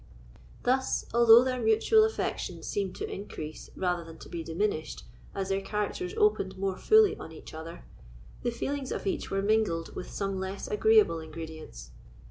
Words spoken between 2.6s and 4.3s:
seemed to increase rather than to